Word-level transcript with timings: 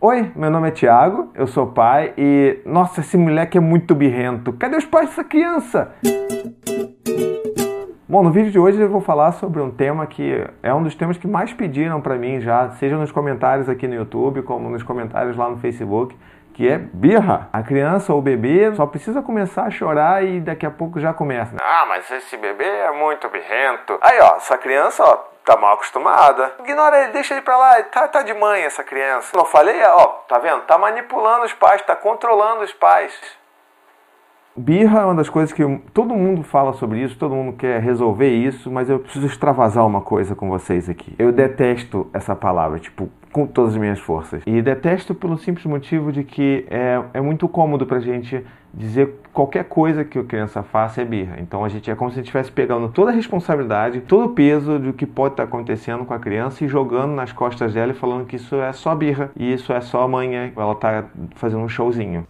Oi, 0.00 0.30
meu 0.36 0.48
nome 0.48 0.68
é 0.68 0.70
Thiago, 0.70 1.32
eu 1.34 1.48
sou 1.48 1.66
pai 1.66 2.14
e. 2.16 2.60
Nossa, 2.64 3.00
esse 3.00 3.16
moleque 3.16 3.58
é 3.58 3.60
muito 3.60 3.96
birrento. 3.96 4.52
Cadê 4.52 4.76
os 4.76 4.84
pais 4.84 5.08
dessa 5.08 5.24
criança? 5.24 5.92
Bom, 8.08 8.22
no 8.22 8.30
vídeo 8.30 8.52
de 8.52 8.60
hoje 8.60 8.80
eu 8.80 8.88
vou 8.88 9.00
falar 9.00 9.32
sobre 9.32 9.60
um 9.60 9.72
tema 9.72 10.06
que 10.06 10.46
é 10.62 10.72
um 10.72 10.84
dos 10.84 10.94
temas 10.94 11.18
que 11.18 11.26
mais 11.26 11.52
pediram 11.52 12.00
para 12.00 12.14
mim 12.14 12.40
já, 12.40 12.70
seja 12.70 12.96
nos 12.96 13.10
comentários 13.10 13.68
aqui 13.68 13.88
no 13.88 13.94
YouTube, 13.96 14.42
como 14.42 14.70
nos 14.70 14.84
comentários 14.84 15.36
lá 15.36 15.50
no 15.50 15.56
Facebook, 15.56 16.16
que 16.54 16.68
é 16.68 16.78
birra. 16.78 17.48
A 17.52 17.60
criança 17.60 18.12
ou 18.12 18.20
o 18.20 18.22
bebê 18.22 18.72
só 18.76 18.86
precisa 18.86 19.20
começar 19.20 19.64
a 19.64 19.70
chorar 19.70 20.24
e 20.24 20.40
daqui 20.40 20.64
a 20.64 20.70
pouco 20.70 21.00
já 21.00 21.12
começa. 21.12 21.56
Ah, 21.60 21.86
mas 21.88 22.08
esse 22.08 22.36
bebê 22.36 22.64
é 22.64 22.92
muito 22.92 23.28
birrento. 23.30 23.98
Aí, 24.00 24.20
ó, 24.20 24.36
essa 24.36 24.56
criança, 24.56 25.02
ó, 25.02 25.18
tá 25.48 25.56
mal 25.56 25.72
acostumada. 25.72 26.54
Ignora 26.58 27.04
ele, 27.04 27.12
deixa 27.12 27.32
ele 27.32 27.40
pra 27.40 27.56
lá, 27.56 27.82
tá, 27.84 28.06
tá 28.06 28.22
de 28.22 28.34
mãe 28.34 28.62
essa 28.64 28.84
criança. 28.84 29.34
Não 29.34 29.46
falei, 29.46 29.82
ó, 29.82 30.04
tá 30.28 30.38
vendo? 30.38 30.60
Tá 30.64 30.76
manipulando 30.76 31.46
os 31.46 31.54
pais, 31.54 31.80
tá 31.80 31.96
controlando 31.96 32.62
os 32.62 32.72
pais. 32.74 33.18
Birra 34.58 35.02
é 35.02 35.04
uma 35.04 35.14
das 35.14 35.28
coisas 35.28 35.52
que 35.52 35.62
todo 35.94 36.16
mundo 36.16 36.42
fala 36.42 36.72
sobre 36.72 37.00
isso, 37.00 37.16
todo 37.16 37.32
mundo 37.32 37.56
quer 37.56 37.80
resolver 37.80 38.28
isso, 38.28 38.68
mas 38.68 38.90
eu 38.90 38.98
preciso 38.98 39.26
extravasar 39.26 39.86
uma 39.86 40.00
coisa 40.00 40.34
com 40.34 40.48
vocês 40.48 40.88
aqui. 40.88 41.14
Eu 41.16 41.30
detesto 41.30 42.08
essa 42.12 42.34
palavra, 42.34 42.80
tipo, 42.80 43.08
com 43.30 43.46
todas 43.46 43.74
as 43.74 43.78
minhas 43.78 44.00
forças. 44.00 44.42
E 44.44 44.60
detesto 44.60 45.14
pelo 45.14 45.38
simples 45.38 45.64
motivo 45.64 46.10
de 46.10 46.24
que 46.24 46.66
é, 46.68 47.00
é 47.14 47.20
muito 47.20 47.48
cômodo 47.48 47.86
pra 47.86 48.00
gente 48.00 48.44
dizer 48.74 49.20
qualquer 49.32 49.62
coisa 49.62 50.04
que 50.04 50.18
a 50.18 50.24
criança 50.24 50.60
faça 50.64 51.02
é 51.02 51.04
birra. 51.04 51.36
Então 51.38 51.64
a 51.64 51.68
gente 51.68 51.88
é 51.88 51.94
como 51.94 52.10
se 52.10 52.18
estivesse 52.18 52.50
pegando 52.50 52.88
toda 52.88 53.12
a 53.12 53.14
responsabilidade, 53.14 54.00
todo 54.00 54.26
o 54.26 54.30
peso 54.30 54.76
do 54.80 54.92
que 54.92 55.06
pode 55.06 55.34
estar 55.34 55.44
acontecendo 55.44 56.04
com 56.04 56.14
a 56.14 56.18
criança 56.18 56.64
e 56.64 56.68
jogando 56.68 57.12
nas 57.12 57.30
costas 57.30 57.74
dela 57.74 57.92
e 57.92 57.94
falando 57.94 58.26
que 58.26 58.34
isso 58.34 58.56
é 58.56 58.72
só 58.72 58.92
birra 58.96 59.30
e 59.36 59.52
isso 59.52 59.72
é 59.72 59.80
só 59.80 60.02
amanhã 60.02 60.50
ela 60.56 60.74
tá 60.74 61.04
fazendo 61.36 61.62
um 61.62 61.68
showzinho. 61.68 62.26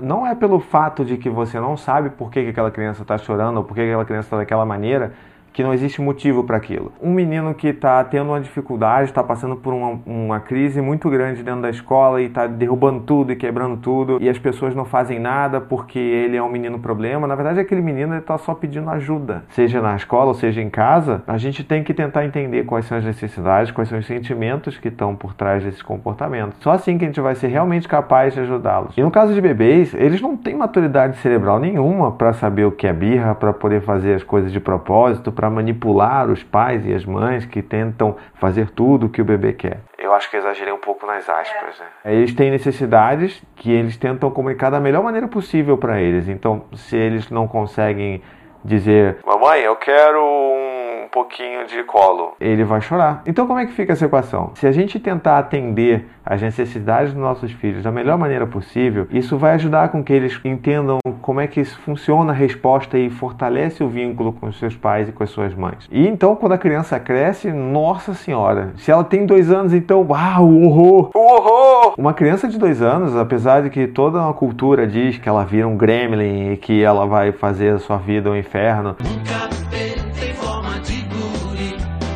Não 0.00 0.26
é 0.26 0.34
pelo 0.34 0.60
fato 0.60 1.04
de 1.04 1.16
que 1.16 1.28
você 1.28 1.60
não 1.60 1.76
sabe 1.76 2.10
por 2.10 2.30
que, 2.30 2.42
que 2.42 2.48
aquela 2.50 2.70
criança 2.70 3.02
está 3.02 3.18
chorando 3.18 3.58
ou 3.58 3.64
por 3.64 3.74
que 3.74 3.82
aquela 3.82 4.04
criança 4.04 4.26
está 4.26 4.36
daquela 4.38 4.64
maneira 4.64 5.12
que 5.60 5.64
não 5.64 5.74
existe 5.74 6.00
motivo 6.00 6.42
para 6.42 6.56
aquilo. 6.56 6.90
Um 7.02 7.12
menino 7.12 7.52
que 7.52 7.68
está 7.68 8.02
tendo 8.02 8.30
uma 8.30 8.40
dificuldade, 8.40 9.10
está 9.10 9.22
passando 9.22 9.56
por 9.56 9.74
uma, 9.74 10.00
uma, 10.06 10.40
crise 10.40 10.80
muito 10.80 11.10
grande 11.10 11.42
dentro 11.42 11.60
da 11.60 11.68
escola 11.68 12.22
e 12.22 12.26
está 12.26 12.46
derrubando 12.46 13.00
tudo 13.00 13.30
e 13.30 13.36
quebrando 13.36 13.76
tudo, 13.76 14.16
e 14.22 14.28
as 14.30 14.38
pessoas 14.38 14.74
não 14.74 14.86
fazem 14.86 15.18
nada 15.18 15.60
porque 15.60 15.98
ele 15.98 16.34
é 16.34 16.42
um 16.42 16.48
menino 16.48 16.78
problema. 16.78 17.26
Na 17.26 17.34
verdade, 17.34 17.60
aquele 17.60 17.82
menino 17.82 18.16
está 18.16 18.38
só 18.38 18.54
pedindo 18.54 18.88
ajuda, 18.88 19.44
seja 19.50 19.82
na 19.82 19.94
escola 19.96 20.28
ou 20.28 20.34
seja 20.34 20.62
em 20.62 20.70
casa. 20.70 21.22
A 21.26 21.36
gente 21.36 21.62
tem 21.62 21.84
que 21.84 21.92
tentar 21.92 22.24
entender 22.24 22.64
quais 22.64 22.86
são 22.86 22.96
as 22.96 23.04
necessidades, 23.04 23.70
quais 23.70 23.90
são 23.90 23.98
os 23.98 24.06
sentimentos 24.06 24.78
que 24.78 24.88
estão 24.88 25.14
por 25.14 25.34
trás 25.34 25.62
desses 25.62 25.82
comportamentos. 25.82 26.56
Só 26.60 26.70
assim 26.70 26.96
que 26.96 27.04
a 27.04 27.06
gente 27.06 27.20
vai 27.20 27.34
ser 27.34 27.48
realmente 27.48 27.86
capaz 27.86 28.32
de 28.32 28.40
ajudá-los. 28.40 28.96
E 28.96 29.02
no 29.02 29.10
caso 29.10 29.34
de 29.34 29.40
bebês, 29.42 29.92
eles 29.92 30.22
não 30.22 30.38
têm 30.38 30.56
maturidade 30.56 31.18
cerebral 31.18 31.58
nenhuma 31.58 32.12
para 32.12 32.32
saber 32.32 32.64
o 32.64 32.72
que 32.72 32.86
é 32.86 32.94
birra, 32.94 33.34
para 33.34 33.52
poder 33.52 33.82
fazer 33.82 34.14
as 34.14 34.22
coisas 34.22 34.50
de 34.50 34.58
propósito 34.58 35.30
para 35.30 35.49
manipular 35.50 36.30
os 36.30 36.42
pais 36.42 36.86
e 36.86 36.94
as 36.94 37.04
mães 37.04 37.44
que 37.44 37.60
tentam 37.60 38.16
fazer 38.34 38.70
tudo 38.70 39.06
o 39.06 39.08
que 39.10 39.20
o 39.20 39.24
bebê 39.24 39.52
quer. 39.52 39.80
Eu 39.98 40.14
acho 40.14 40.30
que 40.30 40.36
exagerei 40.36 40.72
um 40.72 40.78
pouco 40.78 41.06
nas 41.06 41.28
aspas. 41.28 41.78
Né? 41.78 41.86
Eles 42.04 42.34
têm 42.34 42.50
necessidades 42.50 43.42
que 43.56 43.70
eles 43.70 43.96
tentam 43.96 44.30
comunicar 44.30 44.70
da 44.70 44.80
melhor 44.80 45.02
maneira 45.02 45.28
possível 45.28 45.76
para 45.76 46.00
eles. 46.00 46.28
Então, 46.28 46.64
se 46.72 46.96
eles 46.96 47.30
não 47.30 47.46
conseguem 47.46 48.22
dizer: 48.64 49.18
Mamãe, 49.26 49.60
eu 49.60 49.76
quero 49.76 50.22
um 50.22 50.89
pouquinho 51.08 51.66
de 51.66 51.82
colo. 51.84 52.34
Ele 52.40 52.64
vai 52.64 52.80
chorar. 52.80 53.22
Então, 53.26 53.46
como 53.46 53.58
é 53.58 53.66
que 53.66 53.72
fica 53.72 53.92
essa 53.92 54.06
equação? 54.06 54.52
Se 54.54 54.66
a 54.66 54.72
gente 54.72 54.98
tentar 54.98 55.38
atender 55.38 56.06
as 56.24 56.40
necessidades 56.40 57.12
dos 57.12 57.22
nossos 57.22 57.52
filhos 57.52 57.82
da 57.82 57.90
melhor 57.90 58.18
maneira 58.18 58.46
possível, 58.46 59.06
isso 59.10 59.36
vai 59.36 59.54
ajudar 59.54 59.88
com 59.88 60.02
que 60.02 60.12
eles 60.12 60.38
entendam 60.44 60.98
como 61.20 61.40
é 61.40 61.46
que 61.46 61.64
funciona 61.64 62.32
a 62.32 62.34
resposta 62.34 62.98
e 62.98 63.10
fortalece 63.10 63.82
o 63.82 63.88
vínculo 63.88 64.32
com 64.32 64.46
os 64.46 64.58
seus 64.58 64.76
pais 64.76 65.08
e 65.08 65.12
com 65.12 65.22
as 65.22 65.30
suas 65.30 65.54
mães. 65.54 65.88
E 65.90 66.06
então, 66.06 66.36
quando 66.36 66.52
a 66.52 66.58
criança 66.58 66.98
cresce, 66.98 67.52
nossa 67.52 68.14
senhora, 68.14 68.72
se 68.76 68.90
ela 68.90 69.04
tem 69.04 69.26
dois 69.26 69.50
anos, 69.50 69.72
então, 69.72 70.06
uau, 70.08 70.44
o 70.44 70.66
horror! 70.66 71.10
O 71.14 71.18
horror! 71.18 71.94
Uma 71.96 72.14
criança 72.14 72.48
de 72.48 72.58
dois 72.58 72.82
anos, 72.82 73.16
apesar 73.16 73.62
de 73.62 73.70
que 73.70 73.86
toda 73.86 74.18
uma 74.18 74.32
cultura 74.32 74.86
diz 74.86 75.18
que 75.18 75.28
ela 75.28 75.44
vira 75.44 75.66
um 75.66 75.76
gremlin 75.76 76.52
e 76.52 76.56
que 76.56 76.82
ela 76.82 77.06
vai 77.06 77.32
fazer 77.32 77.74
a 77.74 77.78
sua 77.78 77.96
vida 77.96 78.30
um 78.30 78.36
inferno. 78.36 78.96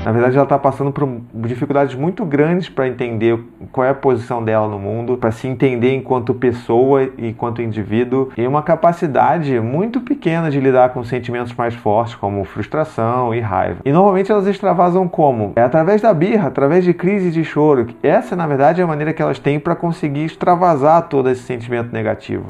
Na 0.04 0.12
verdade, 0.12 0.36
ela 0.36 0.44
está 0.44 0.58
passando 0.58 0.92
por 0.92 1.08
dificuldades 1.46 1.94
muito 1.94 2.26
grandes 2.26 2.68
para 2.68 2.86
entender 2.86 3.38
qual 3.72 3.86
é 3.86 3.90
a 3.90 3.94
posição 3.94 4.44
dela 4.44 4.68
no 4.68 4.78
mundo, 4.78 5.16
para 5.16 5.30
se 5.30 5.48
entender 5.48 5.94
enquanto 5.94 6.34
pessoa 6.34 7.04
e 7.16 7.28
enquanto 7.28 7.62
indivíduo, 7.62 8.30
e 8.36 8.46
uma 8.46 8.62
capacidade 8.62 9.58
muito 9.60 10.02
pequena 10.02 10.50
de 10.50 10.60
lidar 10.60 10.90
com 10.90 11.02
sentimentos 11.02 11.54
mais 11.54 11.74
fortes, 11.74 12.14
como 12.14 12.44
frustração 12.44 13.34
e 13.34 13.40
raiva. 13.40 13.78
E 13.82 13.92
normalmente 13.92 14.30
elas 14.30 14.46
extravasam 14.46 15.08
como? 15.08 15.52
É 15.56 15.62
através 15.62 16.02
da 16.02 16.12
birra, 16.12 16.48
através 16.48 16.84
de 16.84 16.92
crises 16.92 17.32
de 17.32 17.42
choro. 17.42 17.86
Essa, 18.02 18.36
na 18.36 18.46
verdade, 18.46 18.82
é 18.82 18.84
a 18.84 18.86
maneira 18.86 19.14
que 19.14 19.22
elas 19.22 19.38
têm 19.38 19.58
para 19.58 19.74
conseguir 19.74 20.26
extravasar 20.26 21.08
todo 21.08 21.30
esse 21.30 21.42
sentimento 21.42 21.92
negativo. 21.92 22.44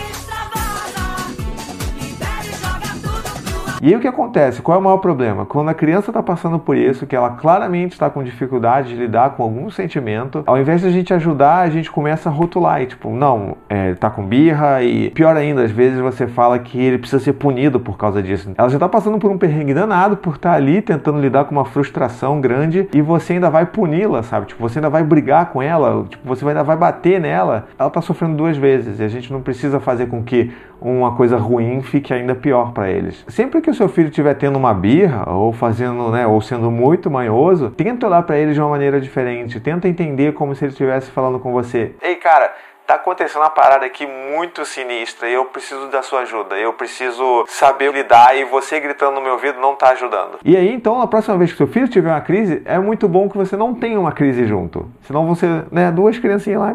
E 3.84 3.88
aí 3.88 3.96
o 3.96 4.00
que 4.00 4.08
acontece? 4.08 4.62
Qual 4.62 4.78
é 4.78 4.80
o 4.80 4.82
maior 4.82 4.96
problema? 4.96 5.44
Quando 5.44 5.68
a 5.68 5.74
criança 5.74 6.10
está 6.10 6.22
passando 6.22 6.58
por 6.58 6.74
isso, 6.74 7.06
que 7.06 7.14
ela 7.14 7.28
claramente 7.32 7.92
está 7.92 8.08
com 8.08 8.24
dificuldade 8.24 8.88
de 8.88 8.94
lidar 8.94 9.36
com 9.36 9.42
algum 9.42 9.68
sentimento, 9.68 10.42
ao 10.46 10.58
invés 10.58 10.80
de 10.80 10.86
a 10.86 10.90
gente 10.90 11.12
ajudar, 11.12 11.58
a 11.58 11.68
gente 11.68 11.90
começa 11.90 12.30
a 12.30 12.32
rotular 12.32 12.80
e 12.80 12.86
tipo, 12.86 13.10
não, 13.10 13.58
é, 13.68 13.92
tá 13.92 14.08
com 14.08 14.24
birra 14.24 14.82
e 14.82 15.10
pior 15.10 15.36
ainda, 15.36 15.62
às 15.62 15.70
vezes 15.70 16.00
você 16.00 16.26
fala 16.26 16.58
que 16.58 16.80
ele 16.80 16.96
precisa 16.96 17.22
ser 17.22 17.34
punido 17.34 17.78
por 17.78 17.98
causa 17.98 18.22
disso. 18.22 18.50
Ela 18.56 18.70
já 18.70 18.76
está 18.76 18.88
passando 18.88 19.18
por 19.18 19.30
um 19.30 19.36
perrengue 19.36 19.74
danado 19.74 20.16
por 20.16 20.36
estar 20.36 20.52
tá 20.52 20.56
ali 20.56 20.80
tentando 20.80 21.20
lidar 21.20 21.44
com 21.44 21.54
uma 21.54 21.66
frustração 21.66 22.40
grande 22.40 22.88
e 22.90 23.02
você 23.02 23.34
ainda 23.34 23.50
vai 23.50 23.66
puni-la, 23.66 24.22
sabe? 24.22 24.46
Tipo, 24.46 24.66
você 24.66 24.78
ainda 24.78 24.88
vai 24.88 25.04
brigar 25.04 25.52
com 25.52 25.60
ela, 25.60 26.06
tipo, 26.08 26.26
você 26.26 26.42
ainda 26.48 26.64
vai 26.64 26.78
bater 26.78 27.20
nela. 27.20 27.66
Ela 27.78 27.88
está 27.88 28.00
sofrendo 28.00 28.34
duas 28.34 28.56
vezes 28.56 28.98
e 28.98 29.04
a 29.04 29.08
gente 29.08 29.30
não 29.30 29.42
precisa 29.42 29.78
fazer 29.78 30.06
com 30.06 30.22
que 30.22 30.50
uma 30.80 31.12
coisa 31.16 31.36
ruim 31.36 31.82
fique 31.82 32.12
ainda 32.12 32.34
pior 32.34 32.72
para 32.72 32.90
eles. 32.90 33.24
Sempre 33.28 33.60
que 33.60 33.73
o 33.74 33.76
seu 33.76 33.88
filho 33.88 34.08
estiver 34.08 34.34
tendo 34.34 34.56
uma 34.56 34.72
birra 34.72 35.28
ou 35.28 35.52
fazendo, 35.52 36.10
né, 36.10 36.26
ou 36.26 36.40
sendo 36.40 36.70
muito 36.70 37.10
manhoso, 37.10 37.70
tenta 37.70 38.06
olhar 38.06 38.22
para 38.22 38.38
ele 38.38 38.54
de 38.54 38.60
uma 38.60 38.70
maneira 38.70 39.00
diferente, 39.00 39.60
tenta 39.60 39.88
entender 39.88 40.32
como 40.32 40.54
se 40.54 40.64
ele 40.64 40.70
estivesse 40.70 41.10
falando 41.10 41.38
com 41.40 41.52
você. 41.52 41.94
Ei, 42.00 42.14
cara, 42.16 42.54
tá 42.86 42.94
acontecendo 42.94 43.42
uma 43.42 43.50
parada 43.50 43.84
aqui 43.84 44.06
muito 44.06 44.64
sinistra 44.64 45.28
e 45.28 45.34
eu 45.34 45.46
preciso 45.46 45.88
da 45.88 46.02
sua 46.02 46.20
ajuda. 46.20 46.56
Eu 46.56 46.72
preciso 46.74 47.44
saber 47.48 47.92
lidar 47.92 48.36
e 48.36 48.44
você 48.44 48.78
gritando 48.78 49.16
no 49.16 49.20
meu 49.20 49.32
ouvido 49.32 49.60
não 49.60 49.74
tá 49.74 49.90
ajudando. 49.90 50.38
E 50.44 50.56
aí, 50.56 50.72
então, 50.72 50.98
na 50.98 51.06
próxima 51.06 51.36
vez 51.36 51.50
que 51.50 51.56
seu 51.56 51.66
filho 51.66 51.88
tiver 51.88 52.10
uma 52.10 52.20
crise, 52.20 52.62
é 52.64 52.78
muito 52.78 53.08
bom 53.08 53.28
que 53.28 53.36
você 53.36 53.56
não 53.56 53.74
tenha 53.74 53.98
uma 53.98 54.12
crise 54.12 54.46
junto. 54.46 54.88
Senão 55.02 55.26
você, 55.26 55.46
né, 55.70 55.90
duas 55.90 56.18
criancinhas 56.18 56.60
lá. 56.60 56.74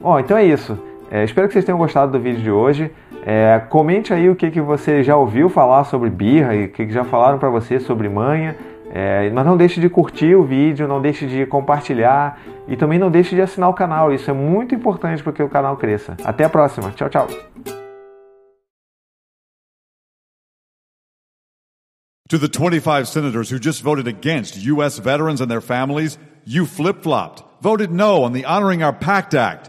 Bom, 0.00 0.18
então 0.18 0.36
é 0.36 0.44
isso. 0.44 0.89
É, 1.10 1.24
espero 1.24 1.48
que 1.48 1.54
vocês 1.54 1.64
tenham 1.64 1.78
gostado 1.78 2.12
do 2.12 2.20
vídeo 2.20 2.40
de 2.40 2.50
hoje. 2.50 2.90
É, 3.26 3.60
comente 3.68 4.14
aí 4.14 4.30
o 4.30 4.36
que, 4.36 4.50
que 4.50 4.60
você 4.60 5.02
já 5.02 5.16
ouviu 5.16 5.48
falar 5.48 5.84
sobre 5.84 6.08
birra 6.08 6.54
e 6.54 6.66
o 6.66 6.68
que, 6.68 6.86
que 6.86 6.92
já 6.92 7.02
falaram 7.02 7.38
para 7.38 7.50
você 7.50 7.80
sobre 7.80 8.08
manha. 8.08 8.56
É, 8.92 9.28
mas 9.30 9.44
não 9.44 9.56
deixe 9.56 9.80
de 9.80 9.88
curtir 9.88 10.34
o 10.34 10.44
vídeo, 10.44 10.86
não 10.86 11.00
deixe 11.00 11.26
de 11.26 11.46
compartilhar 11.46 12.40
e 12.66 12.76
também 12.76 12.98
não 12.98 13.10
deixe 13.10 13.34
de 13.34 13.42
assinar 13.42 13.68
o 13.68 13.74
canal. 13.74 14.12
Isso 14.12 14.30
é 14.30 14.34
muito 14.34 14.74
importante 14.74 15.22
para 15.22 15.32
que 15.32 15.42
o 15.42 15.48
canal 15.48 15.76
cresça. 15.76 16.16
Até 16.24 16.44
a 16.44 16.48
próxima. 16.48 16.90
Tchau, 16.92 17.08
tchau. 17.08 17.26
To 22.28 22.38
the 22.38 22.46
25 22.46 23.08
senators 23.08 23.50
who 23.50 23.58
just 23.58 23.82
voted 23.82 24.06
against 24.06 24.56
U.S. 24.56 25.00
veterans 25.00 25.40
and 25.40 25.48
their 25.48 25.60
families, 25.60 26.16
you 26.44 26.64
flip 26.64 27.02
flopped, 27.02 27.42
voted 27.60 27.90
no 27.90 28.22
on 28.22 28.32
the 28.32 28.44
Honoring 28.44 28.84
Our 28.84 28.92
Pact 28.92 29.34
Act. 29.34 29.68